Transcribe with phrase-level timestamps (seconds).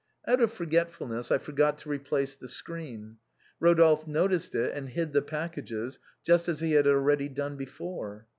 [0.27, 3.17] "Out of forgetfulness I forgot to replace the screen.
[3.61, 8.25] Eodolphe noticed it and hid the packages just as he had already done before.